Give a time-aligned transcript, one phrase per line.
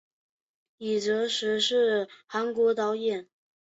[0.79, 3.27] 李振石是韩国导演。